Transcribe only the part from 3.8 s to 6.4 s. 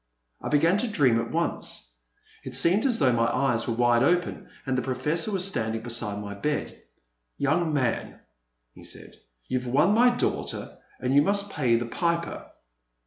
open and the Professor was standing beside my